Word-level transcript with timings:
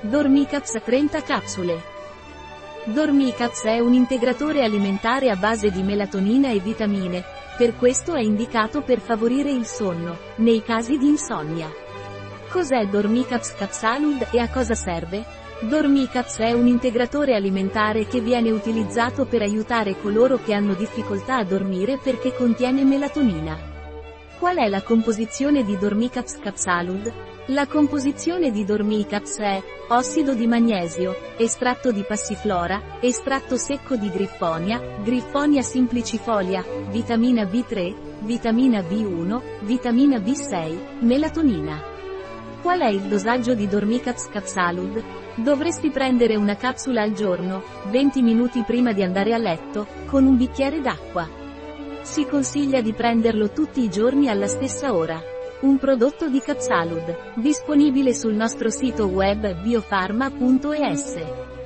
Dormicaps 0.00 0.80
30 0.84 1.22
capsule. 1.22 1.82
Dormicaps 2.84 3.64
è 3.64 3.80
un 3.80 3.94
integratore 3.94 4.62
alimentare 4.62 5.28
a 5.28 5.34
base 5.34 5.72
di 5.72 5.82
melatonina 5.82 6.50
e 6.50 6.60
vitamine, 6.60 7.24
per 7.56 7.74
questo 7.74 8.14
è 8.14 8.20
indicato 8.20 8.82
per 8.82 9.00
favorire 9.00 9.50
il 9.50 9.66
sonno, 9.66 10.16
nei 10.36 10.62
casi 10.62 10.98
di 10.98 11.08
insonnia. 11.08 11.68
Cos'è 12.48 12.86
Dormicaps 12.86 13.56
Capsalud 13.56 14.28
e 14.30 14.38
a 14.38 14.48
cosa 14.48 14.76
serve? 14.76 15.24
Dormicaps 15.62 16.38
è 16.38 16.52
un 16.52 16.68
integratore 16.68 17.34
alimentare 17.34 18.06
che 18.06 18.20
viene 18.20 18.52
utilizzato 18.52 19.24
per 19.24 19.42
aiutare 19.42 19.98
coloro 20.00 20.38
che 20.38 20.54
hanno 20.54 20.74
difficoltà 20.74 21.38
a 21.38 21.44
dormire 21.44 21.98
perché 22.00 22.32
contiene 22.32 22.84
melatonina. 22.84 23.77
Qual 24.38 24.56
è 24.56 24.68
la 24.68 24.82
composizione 24.82 25.64
di 25.64 25.76
Dormicaps 25.76 26.38
Capsalud? 26.38 27.12
La 27.46 27.66
composizione 27.66 28.52
di 28.52 28.64
Dormicaps 28.64 29.38
è 29.38 29.60
ossido 29.88 30.32
di 30.34 30.46
magnesio, 30.46 31.16
estratto 31.36 31.90
di 31.90 32.04
passiflora, 32.06 33.00
estratto 33.00 33.56
secco 33.56 33.96
di 33.96 34.08
griffonia, 34.08 34.80
griffonia 35.02 35.62
simplicifolia, 35.62 36.64
vitamina 36.88 37.42
B3, 37.42 37.94
vitamina 38.20 38.78
B1, 38.78 39.40
vitamina 39.62 40.18
B6, 40.18 41.00
melatonina. 41.00 41.82
Qual 42.62 42.78
è 42.78 42.88
il 42.88 43.08
dosaggio 43.08 43.54
di 43.54 43.66
Dormicaps 43.66 44.28
Capsalud? 44.28 45.02
Dovresti 45.34 45.90
prendere 45.90 46.36
una 46.36 46.54
capsula 46.54 47.02
al 47.02 47.12
giorno, 47.12 47.64
20 47.90 48.22
minuti 48.22 48.62
prima 48.62 48.92
di 48.92 49.02
andare 49.02 49.34
a 49.34 49.38
letto, 49.38 49.84
con 50.06 50.24
un 50.26 50.36
bicchiere 50.36 50.80
d'acqua. 50.80 51.46
Si 52.10 52.24
consiglia 52.24 52.80
di 52.80 52.94
prenderlo 52.94 53.50
tutti 53.50 53.82
i 53.82 53.90
giorni 53.90 54.30
alla 54.30 54.46
stessa 54.46 54.94
ora. 54.94 55.20
Un 55.60 55.76
prodotto 55.76 56.30
di 56.30 56.40
Capsalud, 56.40 57.34
disponibile 57.34 58.14
sul 58.14 58.32
nostro 58.32 58.70
sito 58.70 59.06
web 59.08 59.60
biofarma.es. 59.60 61.57